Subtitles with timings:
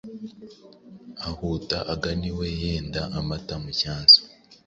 [1.27, 4.17] ahuta agana iwe, yenda amata mu cyansi